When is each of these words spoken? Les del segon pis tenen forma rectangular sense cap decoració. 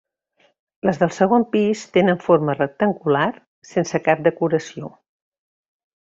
Les 0.89 0.99
del 1.01 1.11
segon 1.17 1.43
pis 1.55 1.83
tenen 1.97 2.17
forma 2.23 2.55
rectangular 2.63 3.25
sense 3.73 4.01
cap 4.11 4.23
decoració. 4.29 4.89